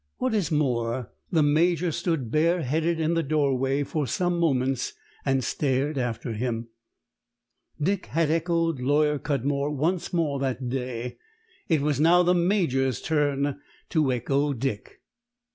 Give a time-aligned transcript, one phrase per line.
[0.17, 4.93] What is more, the Major stood bareheaded in the doorway for some moments,
[5.25, 6.69] and stared after him.
[7.79, 11.19] Dick had echoed Lawyer Cudmore once that day;
[11.69, 13.61] it was now the Major's turn
[13.91, 15.01] to echo Dick.